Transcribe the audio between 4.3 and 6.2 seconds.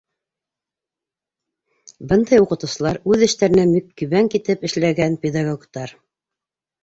китеп эшләгән педагогтар.